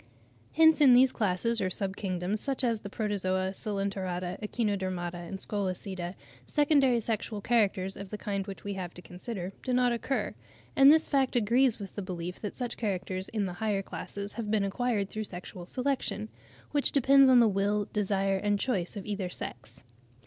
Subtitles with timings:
[0.53, 6.15] Hence in these classes or sub kingdoms, such as the Protozoa, Coelenterata, Echinodermata, Scolecida,
[6.47, 10.33] secondary sexual characters, of the kind which we have to consider, do not occur:
[10.75, 14.49] and this fact agrees with the belief that such characters in the higher classes have
[14.49, 16.29] been acquired through sexual selection,
[16.71, 19.83] which depends on the will, desire, and choice of either sex.